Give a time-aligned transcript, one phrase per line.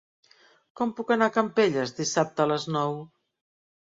[0.79, 2.97] Com puc anar a Campelles dissabte a les nou?